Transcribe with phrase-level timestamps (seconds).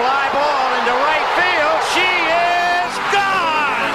[0.00, 1.78] fly ball into right field.
[1.92, 3.92] She is gone.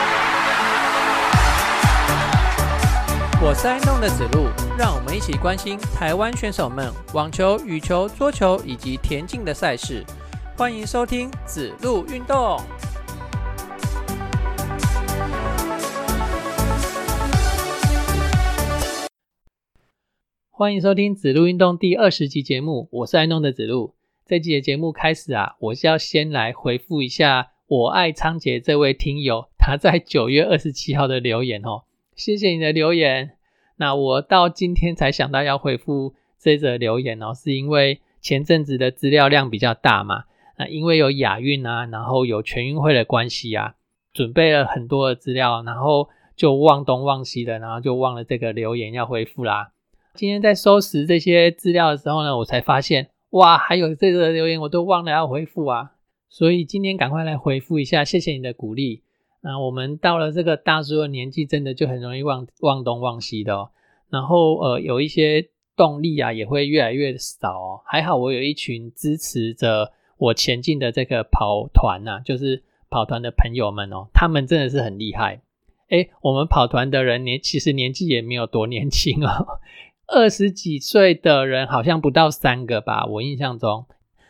[3.42, 10.05] 我是爱弄的子路，让我们一起关心台湾选手们网球、羽球、桌球以及田径的赛事。
[10.55, 12.61] 欢迎收听子路运动。
[20.51, 23.95] 欢迎收听子路运动第二十集节目，我是爱弄的子路。
[24.27, 31.83] 这集的节目开始啊，我是要先来回复一下我爱仓颉这位听友他在九月二十七号的留言哦，
[32.16, 33.33] 谢谢你的留言。
[33.77, 40.23] 那我到今天才想到要回复这则留言哦，是因为前阵子的资料量比较大嘛，
[40.57, 43.75] 那因为有亚运啊，然后有全运会的关系啊，
[44.11, 49.73] 准备了很多的资料，然后就忘东忘西的，然后就忘了这个留言要回复啦。
[50.16, 55.91] 今天在收拾这些资料的时候呢，我才发现，哇，还有这个留言我都忘了要回复啊！
[56.30, 59.03] 所以今天赶快来回复一下，谢谢你的鼓励。
[59.41, 63.72] 那我们到了这个大叔的年纪，真的就很容易忘忘东忘西的哦。
[64.09, 67.81] 然后呃，有一些动力啊，也会越来越少哦。
[67.86, 75.41] 还好我有一群支持着我前进的这个跑团呐，就是跑团的朋友们哦，他们真的是很厉害。
[75.89, 79.59] 哎，我们跑团的人年其实年纪也没有多年轻哦。
[80.08, 83.86] 二十几岁的人好像不到三个吧，我印象中，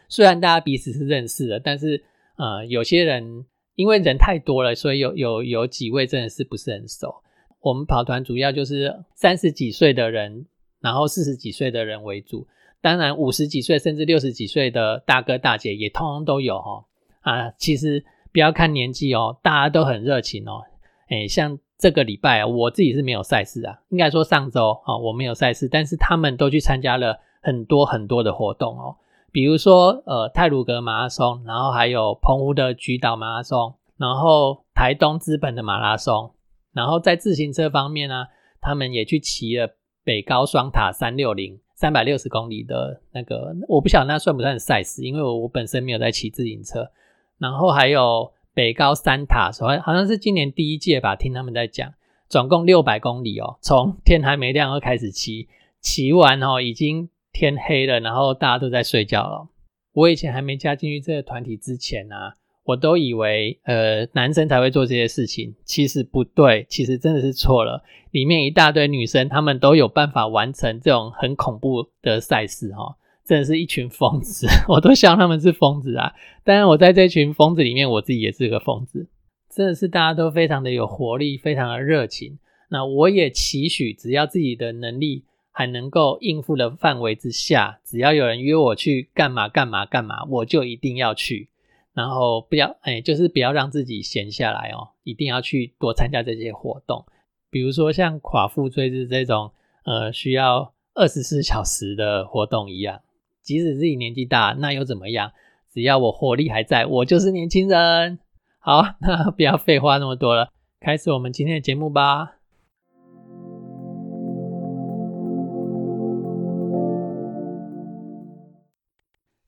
[0.07, 2.03] 虽然大家彼此是认识的，但是
[2.37, 3.45] 呃，有些人
[3.75, 7.13] 因为人太多了，所以有有有几位真的是不是很熟。
[7.59, 10.45] 我们跑团主要就是三十几岁的人，
[10.79, 12.47] 然后四十几岁的人为主，
[12.81, 16.85] 当然五十几岁甚至六十几岁的大哥大姐也通通都有哈。
[17.21, 20.63] 啊，其实不要看年纪哦，大家都很热情哦。
[21.09, 21.59] 哎，像。
[21.77, 28.95] 这个礼拜啊，我自己是没有赛事啊，应该说上周啊我没有赛事，但是他们都去参加了很多很多的活动哦，
[29.31, 36.31] 比如说呃泰鲁格马拉松，然后还有澎湖的菊岛马拉松，然后台东资本的马拉松，
[36.71, 38.27] 然后在自行车方面呢，
[38.61, 46.89] 他们也去骑了北高双塔三六零三百六十公里的那个，我不晓得那算不算赛事，因为我我本身没有在骑自行车，
[47.37, 48.31] 然后还有。
[48.55, 51.93] 北高三塔，所好像是今年第一届吧，听他们在讲，
[52.29, 55.49] 总共六百公里哦，从 天还没亮就开始骑，
[55.81, 59.49] 骑完哦已经天黑了，然后大家都在睡觉了。
[59.91, 62.33] 我以前还没加进去这个团体之前啊，
[62.63, 67.83] 我都以为呃男生才会做这些事情，其实不对，其实真的是错了。
[68.11, 72.95] 里面一大堆女生，她们都有办法完成这种很恐怖的赛事哈。
[73.25, 76.13] 真的是一群疯子， 我都笑他们是疯子啊！
[76.43, 79.07] 当然，我在这群疯子里面，我自己也是个疯子。
[79.49, 82.37] 真的是大家都非常的有活力，非常的热情。
[82.69, 91.49] 那我也期许，只要自己的能力还能够应付的范围之下，只要有人约我去干嘛干嘛干嘛，我就一定要去。
[91.93, 97.05] 然后不要哎，就是不要让自己闲下来哦，一定要去多参加这些活动。
[97.49, 99.51] 比如说像垮腹追日这种，
[99.85, 102.99] 呃，需要二十四小时的活动一样。
[103.45, 105.31] 即使自己年纪大，那又怎么样？
[105.71, 108.17] 只要我活力还在，我就是年轻人。
[108.57, 112.37] 好， 那不要废话那么多了，开始我们今天的节目吧。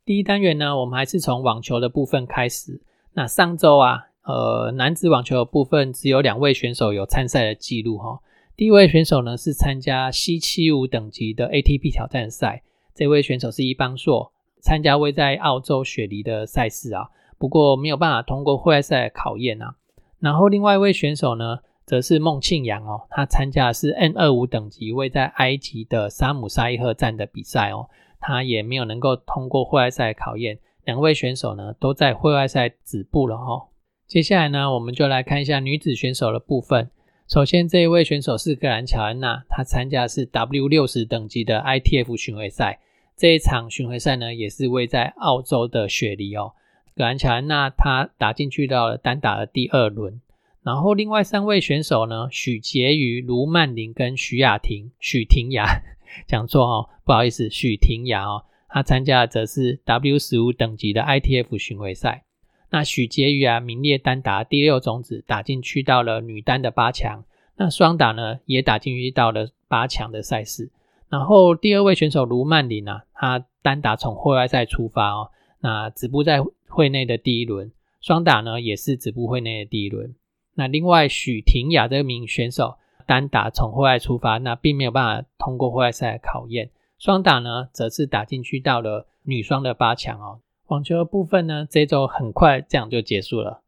[0.06, 2.80] 第一单元呢，我们还是从网球的部分开始。
[3.14, 8.20] 那上周啊，呃，男子网球的部分只有两位选手有参赛的记录哈。
[8.56, 12.62] 第一位选手呢是参加 C 七五等级的 ATP 挑战赛。
[12.98, 19.76] 这位选手是伊邦硕，参加位在澳洲雪梨的赛事啊，不过没有办法通过户外赛的考验啊。
[20.20, 27.88] 然后另外一位选手呢，则是孟庆阳哦，他参加的是 N 二五等级位在埃及的沙姆沙伊赫站的比赛哦，
[28.20, 30.58] 他也没有能够通过户外赛的考验。
[30.86, 33.68] 两位选手呢，都在户外赛止步了哈。
[34.08, 36.90] 接下来呢，我们就来看一下女子选手的部分。
[37.28, 42.80] 首先，这一位选手是格兰乔安娜，她参加的是 W 六十等级的 ITF 巡回赛。
[43.18, 46.54] 这一场巡回赛呢，也是位在澳洲的雪梨哦。
[46.96, 50.22] 格兰乔安娜她打进去到了单打的第二轮，
[50.62, 55.82] 然后另外三位选手呢，许婕妤、卢曼玲跟徐雅婷、许婷雅
[56.30, 62.24] 讲错哦，不好意思，许婷雅哦，她参加的则是 W 十五等级的 ITF 巡回赛。
[62.70, 67.24] 那许婕妤啊，名列单打第六种子，打进去到了女单的八强。
[67.56, 70.70] 那双打呢，也打进去到了八强的赛事。
[71.10, 75.32] 然后第二位选手卢曼琳啊，她单打从户外赛出发哦，
[75.62, 77.70] 那止步在会内的第一轮；
[78.02, 80.14] 双打呢也是止步会内的第一轮。
[80.56, 82.76] 那另外许婷雅这名选手
[83.06, 86.68] 单打从户外出发，那并没有办法通过户外赛的考验；
[86.98, 90.40] 双打呢则是打进去到了女双的八强哦。
[90.68, 93.62] 网球的部分呢，这周很快这样就结束了。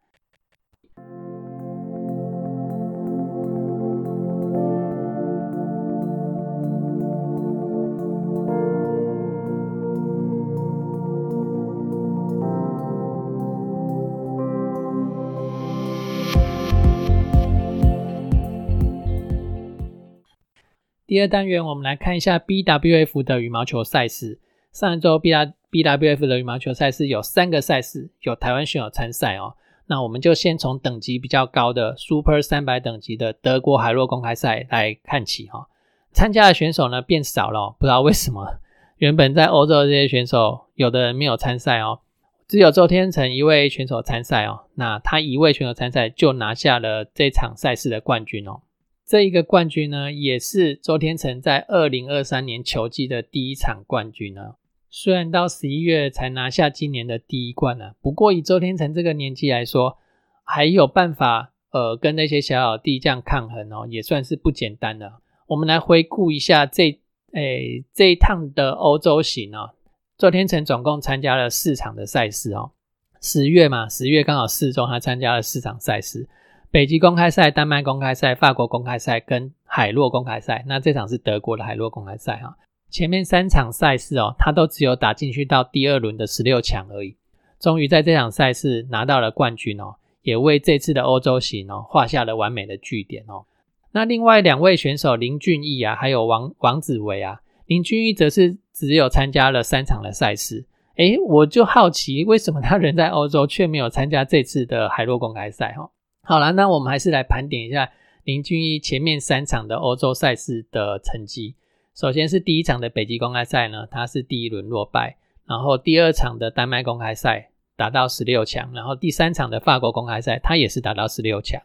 [21.09, 24.39] 第二单元，我们来看一下 BWF 的羽毛球赛事。
[24.71, 25.31] 上一周 B
[25.71, 29.55] B W F 的羽毛球赛事有三个赛事，有台湾选手参赛哦。
[29.87, 35.67] 那我们就先从等级比较高的 Super 三百等级的德国海洛公开赛来看起哈。
[36.13, 38.59] 参加的选手呢变少了，不知道为什么。
[38.97, 42.01] 原本在欧洲的这些选手，有的人没有参赛哦，
[42.47, 44.65] 只有周天成一位选手参赛哦。
[44.75, 48.61] 那他一位选手参赛就拿下了这场赛事的冠军哦。
[49.09, 54.53] 这一个冠军呢，也是周天成在二零二三年球季的第一场冠军呢。
[54.91, 59.97] 虽然到十一月才拿下今年的第一冠呢，不过以周天成这个年纪来说，
[60.43, 65.11] 还有办法呃跟那些小老弟这样抗衡哦，也算是不简单的。
[65.47, 66.99] 我们来回顾一下这
[67.33, 69.71] 诶这一趟的欧洲行哦，
[70.19, 72.73] 周天成总共参加了四场的赛事哦。
[73.19, 76.29] 十月嘛，十月刚好四周，他参加了四场赛事。
[76.71, 82.55] 北极公开赛、丹麦公开赛、法国公开赛跟海洛公开赛，那这场是德国的海洛公开赛哈。
[82.91, 87.15] 前面三场赛事哦，他都只有打进去到第二轮的十六强而已。
[87.59, 93.45] 终于在这场赛事拿到了冠军哦，也为这次的欧洲行哦画下了完美的句点哦。
[93.91, 100.63] 那另外两位选手林俊逸啊，还有王王子维啊，林俊逸则是只有参加了三场的赛事。
[100.97, 105.89] 诶，我就好奇为什么他人在欧洲却没有参加这次的海洛公开赛哈？
[106.29, 107.89] 好了，那我们还是来盘点一下
[108.23, 111.55] 林俊逸前面三场的欧洲赛事的成绩。
[111.95, 115.15] 首先是第一场的北极公开赛呢，他是第一轮落败；
[115.47, 121.59] 然后第二场的丹麦公开赛达到十六强，然后第三场的法国公开赛他也是达到十六强。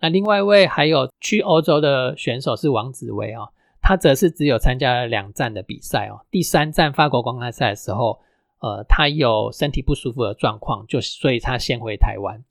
[0.00, 3.50] 那另外一位还有去欧洲的选手是王子维哦，
[3.82, 6.24] 他则是只有参加了两站的比赛哦。
[6.30, 8.18] 第三站法国公开赛的时候，
[8.60, 12.42] 呃，他有身体不舒服的状况，就所以他先回台湾。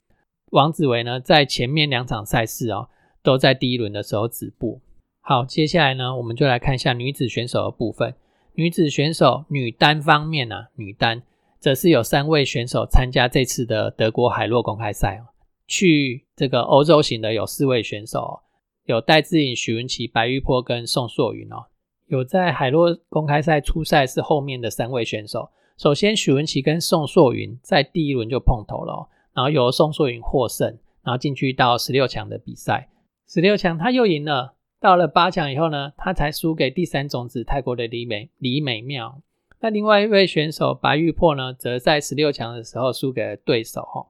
[0.52, 2.88] 王子维呢，在前面两场赛事哦，
[3.22, 4.80] 都在第一轮的时候止步。
[5.20, 8.14] 好，接下来呢，我们就来看一下女子选手的部分。
[8.54, 11.22] 女子选手女单方面呢，女单
[11.58, 15.22] 则是有三位选手参加这次的德国海洛公开赛。
[15.66, 18.38] 去这个欧洲行的有四位选手，
[18.84, 21.66] 有戴资颖、许文琪、白玉波跟宋硕云哦。
[22.06, 25.50] 有在海洛公开赛出赛是后面的三位选手。
[25.76, 29.08] 首先，许文琪跟宋硕云在第一轮就碰头了。
[29.36, 30.66] 然后由宋硕云获胜，
[31.04, 32.88] 然后进去到十六强的比赛。
[33.28, 39.20] 十六强他又赢了，到了八强以后呢，他才输给第三种子泰国的李美李美妙。
[39.60, 43.82] 那另外一位选手白玉珀呢，则在十六强的时候输给了对手。
[43.82, 44.06] 哈，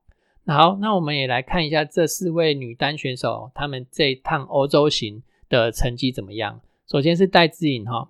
[0.46, 6.60] 好，那我们也来看一下这四位女单选手，她们这一趟欧洲行的成绩怎么样？
[6.86, 8.08] 首先是戴资颖哈，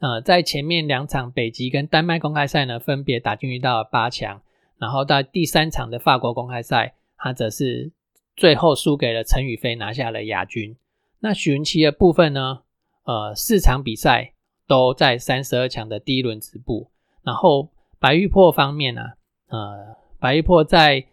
[0.00, 4.42] 呃，在前面两场北极跟丹麦公开赛呢，分别打进去到八强。
[4.78, 7.90] 然后到第三场的法国公开赛，他则是
[8.36, 10.76] 最后输给了陈宇飞，拿下了亚军。
[11.20, 12.60] 那许文琪的部分呢？
[13.04, 14.34] 呃，四场比赛
[14.66, 16.90] 都在三十二强的第一轮止步。
[17.22, 19.02] 然后白玉珀方面呢？
[19.48, 21.06] 呃，白玉珀在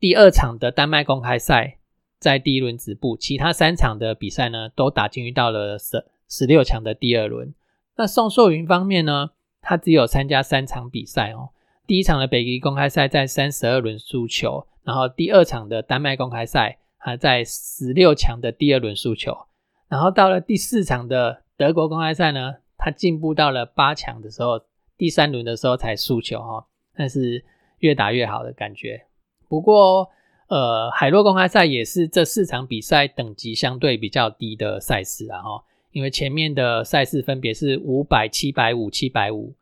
[0.00, 1.78] 第二场的丹麦公开赛
[2.18, 7.54] 在第一轮止步，其他三场的比赛呢都打进去到了十十六强的第二轮。
[7.96, 9.30] 那宋硕云方面呢？
[9.60, 11.50] 他只有参加三场比赛哦。
[11.86, 19.36] 第一场的北极公开赛在三十二轮输球，然后第二场的丹麦公开赛还在十六强的第二轮输球，
[19.88, 24.60] 然后到了第四场的德国公开赛呢，他进步到了八强的时候，
[24.96, 26.64] 第三轮的时候才输球哈，
[26.96, 27.44] 但是
[27.80, 29.02] 越打越好的感觉。
[29.48, 30.08] 不过，
[30.46, 39.52] 呃，海洛公开赛也是这四场比赛等级相对比较低的赛事啊哈，因为前面的赛事分别是五百、七百五、七百五。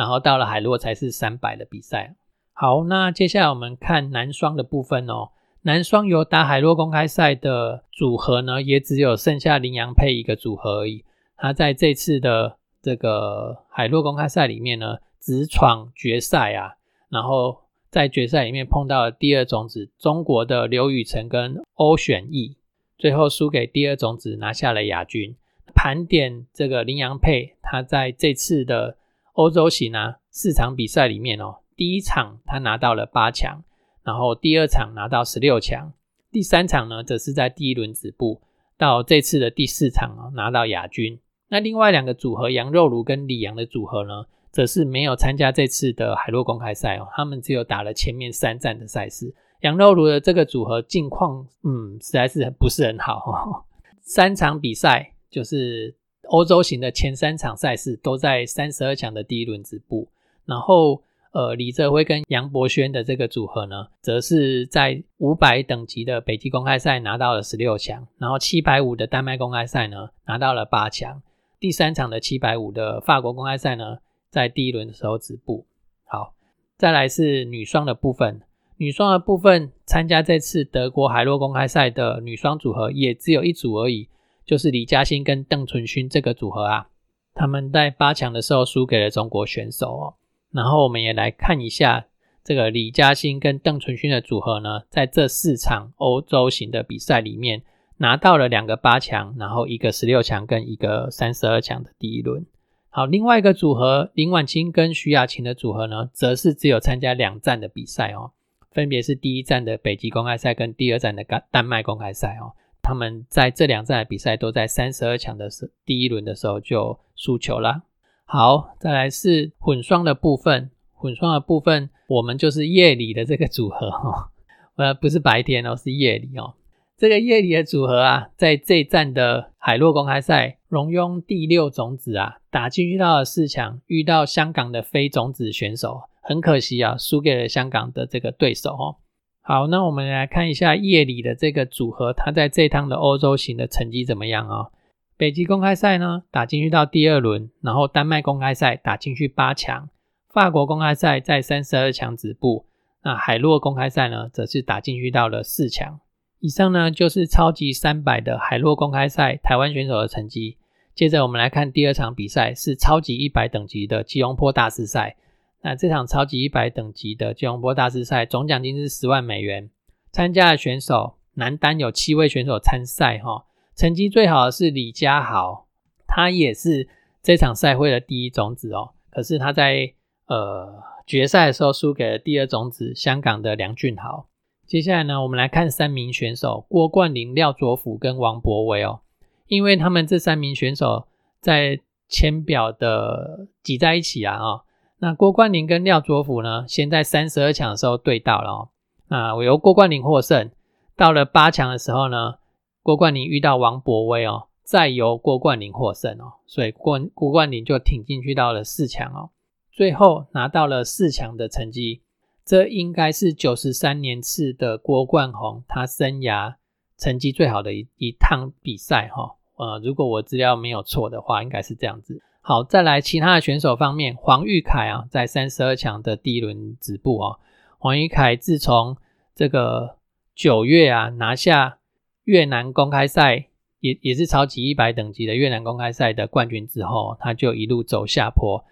[0.00, 2.14] 然后到了海洛才是三百的比赛。
[2.54, 5.28] 好，那接下来我们看男双的部分哦。
[5.60, 11.04] 男双有打海洛公开赛的组合呢，也只有剩下林洋配一个组合而已。
[11.36, 16.76] 他在这次的这个海洛公开赛里面呢，直闯决赛啊。
[17.10, 22.56] 然后在决赛里面碰到了第二种子中国的刘雨辰跟欧选义，
[22.96, 25.36] 最后输给第二种子，拿下了亚军。
[25.74, 28.96] 盘点这个林洋配，他在这次的。
[29.40, 33.64] 欧洲行啊，四场比赛里面哦，第一场他拿到了八强，
[34.04, 35.94] 然后第二场拿到十六强，
[36.30, 38.42] 第三场呢则是在第一轮止步，
[38.76, 41.18] 到这次的第四场哦拿到亚军。
[41.48, 49.34] 那另外两个组合杨肉炉跟李阳的组合呢，则是没有参加这次的海陆公开赛哦，他们只有打了前面三站的赛事。
[49.62, 53.64] 羊肉炉的这个组合近况，嗯，实在是不是很好哦。
[54.04, 55.94] 三场比赛就是
[56.30, 60.08] 欧洲型的前三场赛事都在三十二强的第一轮止步，
[60.44, 61.02] 然后。
[61.32, 71.22] 呃，李泽辉跟杨博轩的这个组合呢，则是在五百等级的北极公开赛拿到了十六强，然后七百五的丹麦公开赛呢拿到了八强，
[71.60, 75.64] 第三场的七百五的法国公开赛呢，在第一轮的时候止步。
[76.04, 76.34] 好，
[76.76, 78.40] 再来是女双的部分，
[78.78, 84.08] 女双的部分参加这次德国海洛公开赛的女双组合也只有一组而已，
[84.50, 86.88] 就是李嘉欣跟邓淳勋这个组合啊，
[87.34, 90.14] 他们在八强的时候输给了中国选手哦。
[90.50, 92.06] 然后我们也来看一下
[92.42, 97.62] 这个李嘉欣跟邓淳勋的组合呢，在这四场欧洲型的比赛里面
[97.98, 102.44] 拿到了两个八强，然后一个十六强跟一个三十二强的第一轮。
[102.88, 108.32] 好，另外一个组合林婉清跟徐雅琴的组合呢，则是只有参加两站的比赛哦，
[108.72, 112.58] 分别是第一站的北极公开赛跟第二站的丹丹麦公开赛哦。
[112.82, 117.82] 他们在这两站的比赛都在三十二强的时第一轮的时候就输球了。
[118.24, 120.70] 好，再来是混双的部分。
[120.92, 124.30] 混双的部分，我们就是夜里的这个组合哈，
[124.76, 126.54] 呃，不是白天哦，是夜里哦。
[126.98, 138.96] 这个夜里的组合啊，在这一站的海洛公开赛，荣膺第六种子啊，打进去到了四强，遇到香港的非种子选手，很可惜啊，输给了香港的这个对手哦。
[139.42, 144.70] 好，那我们来看一下夜里的这个组合，他在这趟的欧洲行的成绩怎么样啊？
[145.16, 149.88] 北极公开赛呢，打进去到第二轮，然后丹麦公开赛打进去八强，
[150.28, 152.66] 法国公开赛在三十二强止步，
[153.02, 156.00] 那海洛公开赛呢，则是打进去到了四强。
[156.38, 160.56] 以上呢就是超级三百的海洛公开赛台湾选手的成绩。
[160.94, 165.16] 接着我们来看第二场比赛，是超级一百等级的吉隆坡大师赛。
[165.62, 169.70] 那这场超级一百等级的吉隆坡大师赛总奖金是十万美元，
[170.10, 173.44] 参加的选手男单有七位选手参赛哈。
[173.76, 175.66] 成绩最好的是李佳豪，
[176.06, 176.88] 他也是
[177.22, 178.90] 这场赛会的第一种子哦。
[179.10, 179.92] 可是他在
[180.26, 184.28] 呃决赛的时候输给了第二种子香港的梁俊豪。
[184.66, 189.00] 接下来呢，我们来看三名选手：郭冠霖、廖卓甫跟王博维哦。
[189.46, 191.08] 因为他们这三名选手
[191.40, 194.62] 在签表的挤在一起啊哦。
[195.00, 198.68] 那郭冠霖跟廖卓甫呢，先在三十二强的时候对到了哦。
[199.08, 200.50] 那我由郭冠霖获胜。
[200.94, 202.34] 到了八强的时候呢？
[202.82, 209.30] 郭冠霖遇到王博威哦，再由郭冠霖获胜哦，所以郭郭冠霖就挺进去到了四强哦，
[209.70, 212.02] 最后拿到了四强的成绩，
[212.44, 216.54] 这应该是九十三年次的郭冠宏他生涯
[216.98, 222.20] 成绩最好的一一趟比赛哈，呃，如果我资料没有错的话，应该是这样子。
[222.50, 227.38] 好，再来其他的选手方面，黄玉凯啊，在三十二强的第一轮止步哦，
[227.78, 228.96] 黄玉凯自从
[229.36, 229.98] 这个
[230.34, 231.78] 九月啊拿下。
[232.24, 233.46] 越南公开赛
[233.78, 238.64] 也也是超级一百等级的越南公开赛的冠军之后，他就一路走下坡，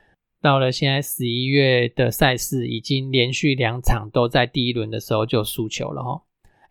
[0.43, 6.23] 到了现在十一月的赛事，已经连续两场都在第一轮的时候就输球了哈。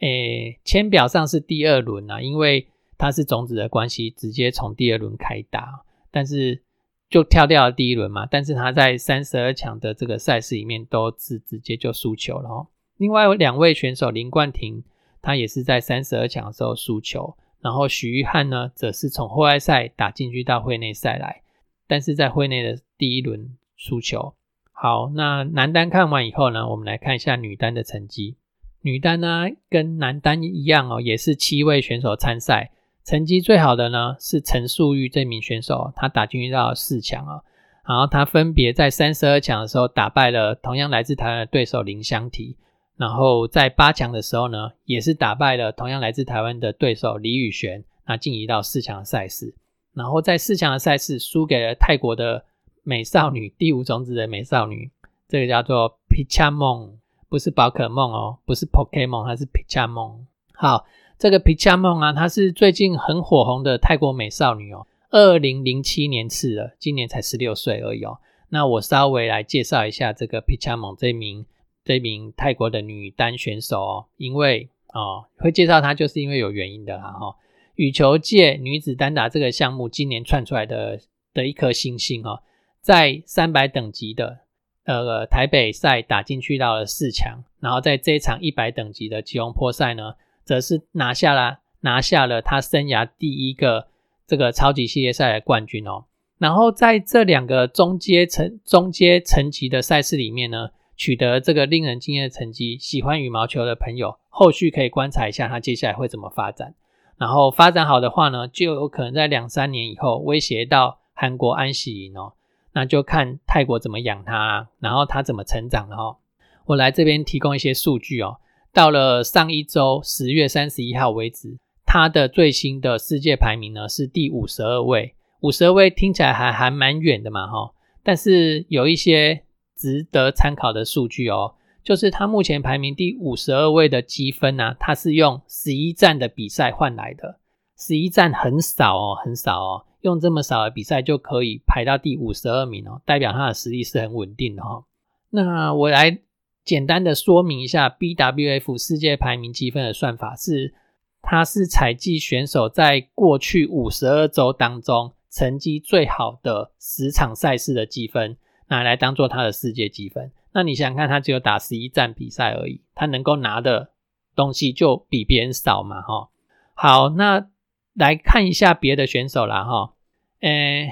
[0.02, 6.62] 诶，签表上是第二轮啊，因为他是种子的关系，直接从第二轮开打，但是
[7.10, 8.26] 就跳掉了第一轮嘛。
[8.26, 12.68] 但是他在三十二强的这个赛事里面都是直接就输球了哦。
[12.98, 14.84] 另外有两位选手林冠廷。
[15.20, 21.42] 他也是在三十二强的时候输球，然后许玉汉呢，则是从户外赛打进去到会内赛来，
[21.86, 24.36] 但是在会内的第一轮输球。
[24.72, 28.38] 好，那男单看完以后呢，我们来看一下女单的成绩。
[28.82, 32.72] 女单呢，跟男单一样哦，也是七位选手参赛，
[33.08, 37.42] 成绩最好的呢是陈素玉这名选手，他打进去到四强啊，
[37.88, 42.58] 然后他分别在三十二强的时候打败了同样来自台湾的对手林湘缇。
[42.98, 49.56] 然后在八强的时候呢，也是打败了同样来自台湾的对手李宇璇，那晋级到四强赛事。
[49.94, 52.44] 然后在四强的赛事输给了泰国的
[52.84, 54.92] 美少女，第五种子的美少女，
[55.30, 56.96] 这个叫做 Pichamon，
[57.30, 60.26] 不是宝可梦哦，不是 Pokemon，它是 Pichamon。
[60.54, 60.86] 好，
[61.18, 68.20] 这个 Pichamon 啊，她是最近很火红的泰国美少女哦，二零零七年次的，今年才十六岁而已哦。
[68.50, 71.46] 那我稍微来介绍一下这个 Pichamon 这名。
[71.84, 77.34] 这名泰国的女单选手哦，因为哦会介绍她，就是因为有原因的啦哈。
[77.76, 81.00] 羽球界女子单打这个项目，今年窜出来的
[81.34, 82.44] 的一颗星星哦，
[82.82, 84.40] 在三百等级的
[84.84, 90.16] 呃台北赛打进去到了四强，然后在这一场一百等级的吉隆坡赛呢，
[90.48, 93.88] 则是拿下了拿下了他生涯第一个
[94.26, 96.06] 这个超级系列赛的冠军哦。
[96.38, 106.74] 然后在这两个中阶层、中阶层级的赛事里面呢，取得这个令人惊艳的成绩，喜欢羽毛球的朋友，后续可以观察一下他接下来会怎么发展。
[107.18, 112.34] 然后发展好的话呢，就有可能在两三年以后威胁到韩国安喜莹哦，
[112.74, 116.18] 那就看泰国怎么养他，然后他怎么成长了哈。
[116.66, 118.38] 我来这边提供一些数据哦，
[118.74, 125.16] 到了上一周十月三十一号为止，他的最新的世界排名呢是第五十二位。
[125.42, 127.72] 五十二位听起来还还蛮远的嘛，哈，
[128.04, 129.44] 但是有一些
[129.76, 137.40] 值得参考的数据哦，就是他目前排名第五十二位的积分呢，他是用十一站的比赛换来的，
[137.78, 144.84] 十一站很少哦，很少哦，用这么少的比赛就可以排到第五十二名哦，代表他的实力是很稳定的哈。
[145.30, 146.20] 那我来
[146.68, 150.76] 简单的说明一下 BWF 世界排名积分的算法是，
[151.22, 155.14] 它是采集选手在过去五十二周当中。
[155.30, 158.38] 成绩最好的十场赛事的积分
[158.70, 163.92] 拿来当做他的世界积分，那你想想看，他只有打十一站比赛而已，他能够拿的
[164.36, 166.30] 东西就比别人少嘛，哈。
[166.74, 167.50] 好，那
[167.94, 169.94] 来看一下别的选手啦，哈。
[170.40, 170.90] 诶，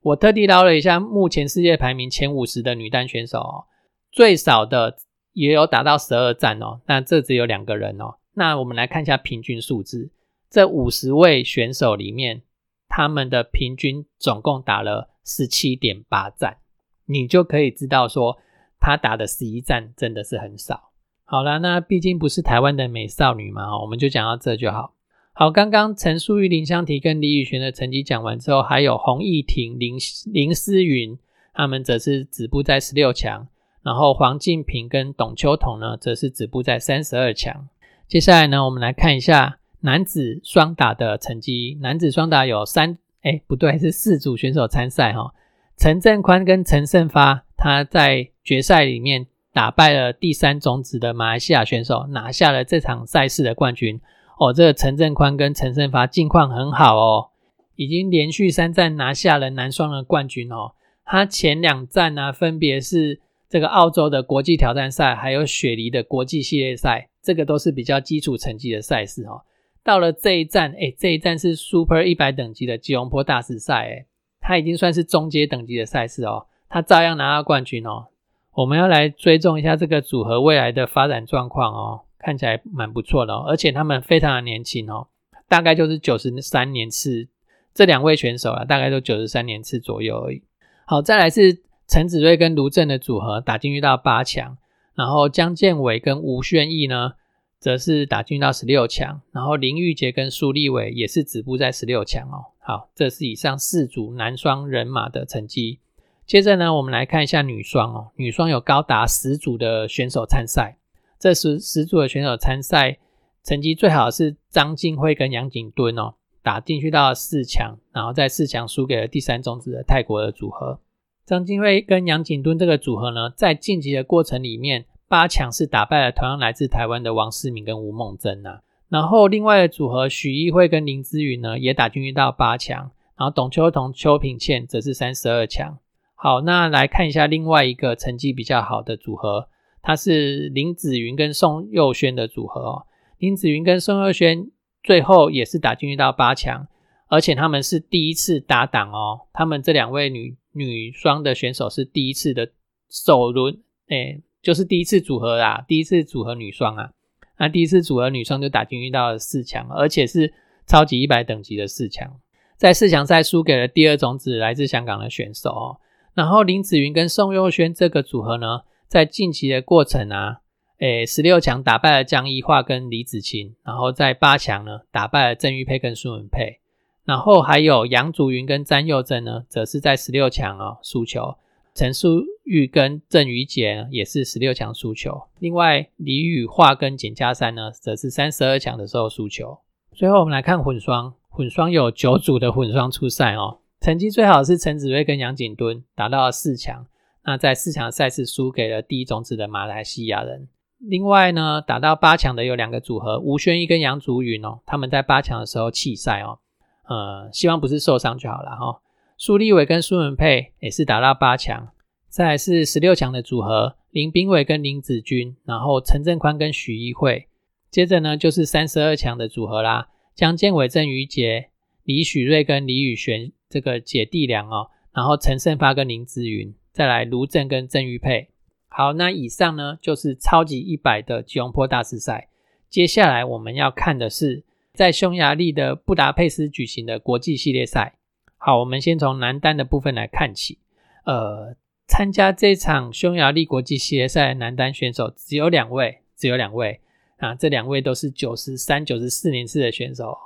[0.00, 3.66] 我特地捞了一下目前世界排名前五十的女单选手哦，
[4.10, 4.96] 最少的
[5.34, 8.16] 也有打到十二站哦，那这只有两个人哦。
[8.32, 10.10] 那我们来看一下平均数字，
[10.48, 12.40] 这五十位选手里面。
[12.86, 16.58] 他们的平均总共打了十七点八战，
[17.06, 18.38] 你就可以知道说
[18.78, 20.92] 他打的十一战真的是很少。
[21.24, 24.94] 好了，那毕竟不是台湾的美少女嘛，我们就讲到这就好。
[25.32, 29.96] 好，刚刚陈淑玉、林湘缇跟李宇璇的成绩讲完之后，还有洪逸婷、林
[30.32, 31.18] 林思云，
[31.52, 33.48] 他们则是止步在十六强。
[33.84, 37.68] 然后黄静平跟董秋彤呢，则是止步在三十二强。
[38.08, 39.58] 接下来呢，我们来看一下。
[39.80, 45.34] 男子双打的成绩，男子双打有三，哎，不对，是四组选手参赛哈。
[45.76, 54.00] 陈振宽跟陈胜发，他在决赛里面打败了第三种子的马来西亚选手，拿下了这场赛事的冠军。
[54.38, 57.28] 哦，这个陈振宽跟陈胜发近况很好哦，
[57.76, 60.72] 已经连续三战拿下了男双的冠军哦。
[61.04, 63.20] 他前两战呢，分别是
[63.54, 69.42] 这个澳洲的国际挑战赛，还有雪梨的国际系列赛，这个都是比较基础成绩的赛事哦。
[69.84, 74.06] 到了这一站，哎，这一站是 Super 一百等级的吉隆坡大师赛，哎，
[74.40, 78.06] 它已经算是中阶等级的赛事哦，它照样拿到冠军哦。
[78.54, 85.06] 我们要来追踪一下这个组合未来的发展状况哦，看起来蛮不错的哦，而且他们非常的年轻哦，
[85.48, 87.28] 大概就是九十三年次，
[87.72, 90.42] 这两位选手啊，大概都九十三年次左右而已。
[90.86, 94.56] 好，再来是陈子睿跟卢正的组合打进去到八强，
[94.94, 97.12] 然后江建伟跟吴炫义呢？
[97.60, 102.52] 则是打进到十六强，然后林玉杰跟苏立伟也是止步在十六强哦。
[102.58, 105.80] 好，这是以上四组男双人马的成绩。
[106.26, 108.10] 接着呢，我们来看一下女双哦。
[108.16, 110.76] 女双有高达十组的选手参赛，
[111.18, 112.98] 这十十组的选手参赛
[113.42, 120.80] 成绩最好是张静辉跟杨景敦哦，打进去到四强，然后在四强输给了第三种子的泰国的组合。
[121.26, 124.86] 张金辉跟杨景敦这个组合呢，在晋级的过程里面。
[125.06, 135.78] 八强是打败了同样来自台湾的王世敏跟吴梦珍呐，然后另外的组合许艺慧跟林之云呢也打进去到八强，然后董秋彤、邱品倩则是三十二强。
[136.16, 139.48] 好，那来看一下另外一个成绩比较好的组合，
[139.82, 142.86] 他是林子云跟宋佑轩的组合哦。
[143.18, 144.50] 林子云跟宋佑轩
[144.82, 146.66] 最后也是打进去到八强，
[147.14, 152.50] 而且他们是第一次搭档哦，他们这两位女女双的选手是第一次的
[152.90, 153.56] 首轮
[153.88, 154.22] 诶。
[154.42, 156.90] 就是第一次组合啦，第一次组合女双啊，
[157.38, 160.34] 那第一次组合女双就打进遇到了四强，而且是
[160.66, 162.20] 超级一百等级的四强，
[162.58, 165.80] 在四强赛输给了第二种子来自香港的选手哦。
[166.12, 170.40] 然后林子云跟宋佑轩这个组合呢，在晋级的过程啊，
[170.80, 176.60] 诶，十六强打败了江一桦跟李子晴，然后在八强呢打败了郑玉佩跟苏文佩，
[177.04, 181.36] 然后还有杨祖云跟詹佑珍呢，则是在十六强哦输球。
[181.74, 189.58] 陈淑玉跟郑宇杰也是十六强输球，另外李宇化跟简嘉珊呢，则是三十二强的时候输球。
[189.92, 196.86] 最后我们来看混双，混双有九组的混双出赛哦，成绩最好是陈子睿跟杨景敦打到了四强，
[197.24, 200.46] 那在四强赛事输给了第一种子的马来西亚人。
[200.78, 206.38] 另外呢，打到八强的有两个组合，吴宣仪跟杨祖云哦，他们在八强的时候弃赛哦，
[206.86, 208.80] 呃，希望不是受伤就好了哈。
[209.16, 211.68] 苏立伟跟苏文佩也是打到八强，
[212.08, 217.28] 再来是十六强的组合林炳伟跟林子君，然后陈振宽跟许一慧，
[217.70, 221.50] 接着呢就是三十二强的组合啦，江建伟、郑瑜杰、
[221.84, 228.28] 李许瑞跟李宇璇这个姐弟俩哦，然后陈胜发跟林子云，再来卢正跟郑玉佩。
[228.66, 232.28] 好，那以上呢就是超级一百的吉隆坡大师赛。
[232.68, 234.42] 接下来我们要看的是
[234.74, 237.94] 在匈牙利的布达佩斯举行的国际系列赛。
[238.36, 240.58] 好，我们先从男单的部分来看起。
[241.04, 241.54] 呃，
[241.86, 246.80] 参加这场匈牙利国际系列赛的男单选手只有两位，只有两位
[247.18, 250.18] 啊，这两位都是九十三、九十四年次的选手，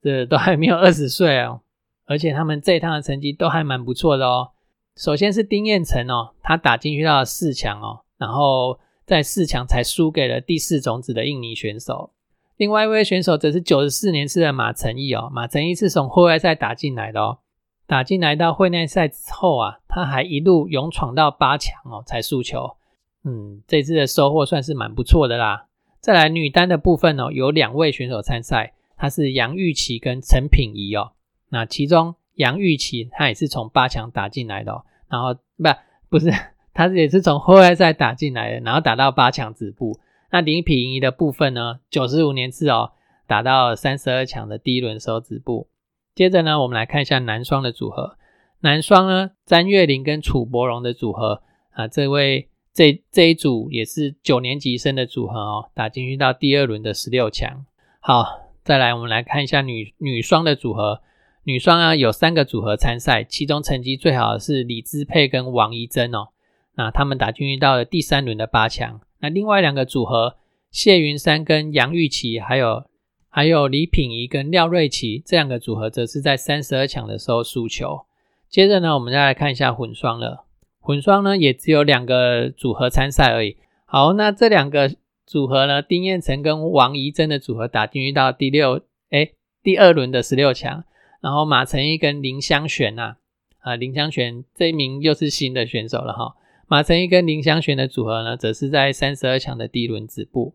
[0.00, 1.62] 这都还没有二十岁哦。
[2.04, 4.52] 而且他们这一趟的成绩都还蛮不错的哦。
[4.94, 12.12] 首先是丁彦成哦，他打进去到了四强哦，然后在四强才输给了第四种子的印尼选手。
[12.56, 17.38] 另外一位选手则是九十四年次的马成义哦，马成义是从户外赛打进来的哦，
[17.86, 22.76] 打进来到会内赛之后啊，他还一路勇闯到八强哦，才输球。
[23.24, 25.66] 嗯，这次的收获算是蛮不错的啦。
[26.00, 31.12] 再来女单的部分哦，有两位选手参赛，他是杨玉琪跟陈品仪哦。
[31.50, 35.68] 那其中杨玉琪他也是从八强打进来的，哦，然后不
[36.08, 36.32] 不是
[36.72, 39.98] 他也是从后外赛打进来的，然后打到八强止步。
[40.30, 42.92] 那林品仪的部分呢，九十五年次哦，
[43.26, 45.68] 打到三十二强的第一轮时候止步。
[46.14, 48.16] 接着呢，我们来看一下男双的组合，
[48.60, 57.64] 男双呢，詹月玲跟楚博荣的组合啊，这位这这一组也是九年级生的组合哦，打进去到第二轮的十六强。
[58.00, 61.02] 好，再来我们来看一下女女双的组合。
[61.44, 66.30] 女双啊，有三个组合参赛，其中成绩最好的是李姿佩跟王怡珍哦。
[66.76, 69.00] 那他们打进去到了第三轮的八强。
[69.20, 70.36] 那另外两个组合，
[70.70, 72.84] 谢云山跟杨玉琪，还有
[73.28, 78.02] 还有李品仪跟廖瑞琪这两个组合，则是在三十二强的时候输球。
[78.48, 80.44] 接着呢，我们再来看一下混双了。
[80.78, 83.56] 混双呢，也只有两个组合参赛而已。
[83.86, 84.94] 好，那这两个
[85.26, 89.30] 组合呢，丁彦成跟王怡珍的组合打进去到第六哎
[89.62, 90.84] 第二轮的十六强。
[91.20, 93.16] 然后马成义跟林香璇呐，
[93.60, 96.36] 啊林香璇这一名又是新的选手了哈。
[96.68, 100.52] 马成义跟林香璇的组合呢，则是在三十二强的第一轮止步。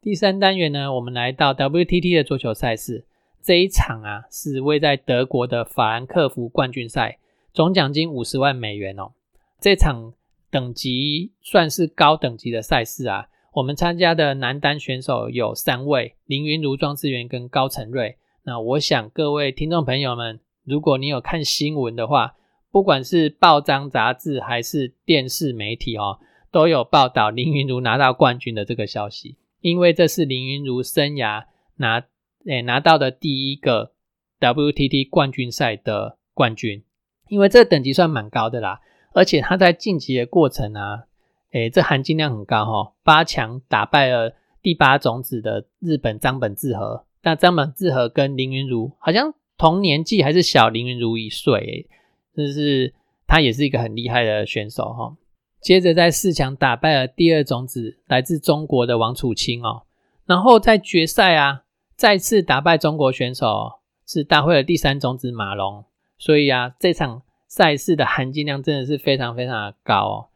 [0.00, 3.04] 第三单元呢，我们来到 WTT 的桌球赛事，
[3.42, 7.18] 这一场啊是位在德国的法兰克福冠军赛，
[7.52, 9.12] 总奖金五十万美元哦。
[9.60, 10.14] 这场
[10.50, 13.28] 等级算是高等级的赛事啊。
[13.52, 18.16] 我们参加的男单选手有三位：林云如、庄智源跟高成瑞。
[18.46, 22.36] 那我想各位听众朋友们，如果你有看新闻的话，
[22.70, 26.20] 不管是报章杂志还是电视媒体哦，
[26.52, 29.36] 都有报道林云如拿到冠军的这个消息。
[29.62, 31.46] 因为这是林云如生涯
[31.78, 32.04] 拿
[32.46, 33.90] 诶拿到的第一个
[34.38, 36.84] WTT 冠军赛的冠军，
[37.26, 38.80] 因为这个等级算蛮高的啦，
[39.12, 41.06] 而且他在晋级的过程啊。
[41.50, 42.92] 诶，这含金量很高哈！
[43.02, 51.88] 八强打败了第八种子的日本张本智和，那张本智和跟林云如好像同年纪，还是小林云如一岁，
[52.36, 52.94] 就是
[53.26, 55.16] 他也是一个很厉害的选手哈。
[55.60, 59.82] 接着在四强打败了第二种子来自中国的王楚钦哦，
[60.24, 61.64] 然后在决赛啊
[61.96, 65.84] 再次打败中国选手，是大会的第三种子马龙，
[66.18, 70.28] 所以啊这场赛事的含金量真的是非常非常的高哦。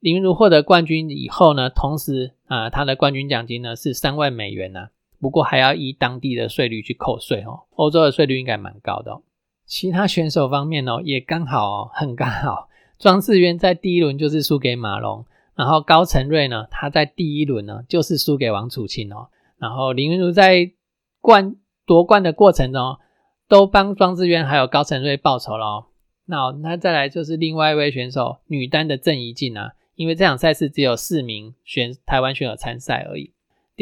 [0.00, 4.88] 林如获得冠军以后呢，同时啊，他的冠军奖金呢是三万美元呢，
[5.22, 7.62] 不过还要依当地的税率去扣税哦。
[7.76, 9.12] 欧洲的税率应该蛮高的。
[9.12, 9.22] 哦
[9.64, 12.68] 其他选手方面哦，也刚好哦，很刚好。
[12.98, 19.28] 庄智渊在第一轮就是输给马龙，然后高成瑞呢，他在第一轮呢就是输给王楚钦哦。
[19.58, 20.72] 然后林云如在
[21.20, 21.56] 冠
[21.86, 22.98] 夺冠的过程中，
[23.48, 25.86] 都帮庄智渊还有高成瑞报仇了哦。
[26.26, 29.70] 那那再来就是另外一位选手女单的郑怡静啊。
[29.94, 33.32] 因为这场赛事只有四名选台湾选手参赛而已，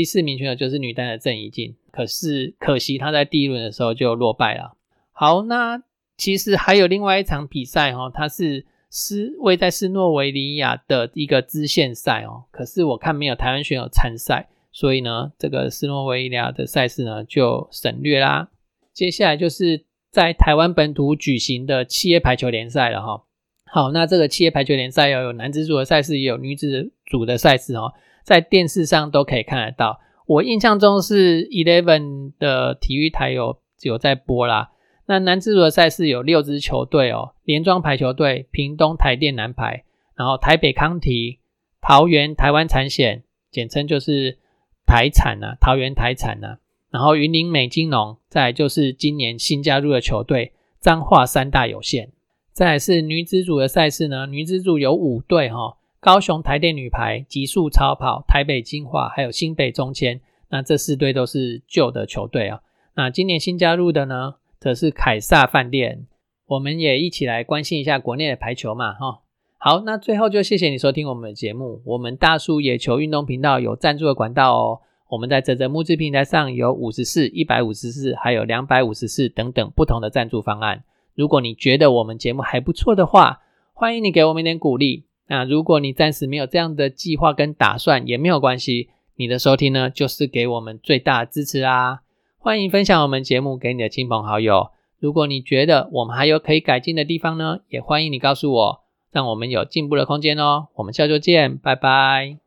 [0.00, 4.74] 第四名选手就是女单的郑怡静，可是可惜她在第一轮的时候就落败了。
[5.12, 5.82] 好，那
[6.16, 18.48] 其实还有另外一场比赛哈，它是斯位在斯诺维尼亚的一个支线赛哦，可是我看没有台湾选手参赛，所以呢，这个斯诺维尼亚的赛事呢就省略啦。
[18.94, 23.22] 接下来就是在台湾本土举行的企业排球联赛了哈。
[23.66, 30.00] 好，那这个企业排球联赛要有男子组的赛事，也有女子组的赛事哦，在电视上都可以看得到。
[30.26, 34.70] 我印象中是 Eleven 的体育台有有在播啦。
[35.06, 39.82] 那男子组的赛事有六支球队哦，联庄排球队、屏东台电男排，
[40.14, 41.40] 然后台北康体、
[41.80, 44.38] 桃园台湾产险，简称就是
[44.86, 46.58] 台产呐，桃园台产呐，
[46.90, 52.12] 然后云林美金龙，再就是今年新加入的球队彰化三大有限。
[52.52, 62.60] 再来是女子组的赛事呢，女子组有五队哈，高雄台电女排、极速超跑、台北金华，还有新北中签，那这四队都是旧的球队啊。
[62.94, 66.06] 那今年新加入的呢，则是凯撒饭店。
[66.46, 69.20] 我们也一起来关心一下国内的排球嘛，哈。
[69.58, 71.82] 好，那最后就谢谢你收听我们的节目。
[71.84, 74.80] 我们大叔野球运动频道有赞助的管道哦。
[75.10, 80.82] 我们在泽泽募资平台上有五十四、一百五十四，还有两百五十四等等不同的赞助方案。
[81.14, 83.42] 如果你觉得我们节目还不错的话，
[83.74, 85.04] 欢迎你给我们一点鼓励。
[85.30, 88.88] 那如果你暂时没有这样的计划跟打算，也没有关系。
[89.14, 92.00] 你的收听呢，就是给我们最大的支持啊！
[92.36, 94.70] 欢迎分享我们节目给你的亲朋好友。
[94.98, 98.80] 如果你觉得我们还有可以改进的地方呢，也欢迎你告诉我，
[99.12, 100.66] 让我们有进步的空间哦。
[100.74, 102.38] 我们下周见，拜拜。